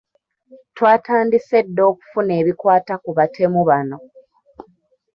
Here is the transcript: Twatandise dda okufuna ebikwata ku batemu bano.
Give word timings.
Twatandise 0.75 1.57
dda 1.65 1.83
okufuna 1.91 2.31
ebikwata 2.41 2.93
ku 3.03 3.09
batemu 3.17 3.59
bano. 3.69 3.97